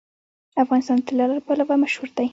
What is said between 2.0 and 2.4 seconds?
دی.